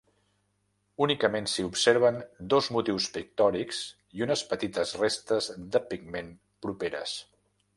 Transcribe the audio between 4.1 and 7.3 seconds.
i unes petites restes de pigment properes.